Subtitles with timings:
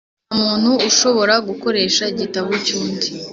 [0.29, 3.07] Nta muntu ushobora gukoresha igitabo cy’ undi